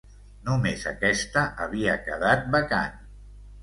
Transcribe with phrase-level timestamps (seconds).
[0.47, 3.03] Només aquesta havia quedat vacant.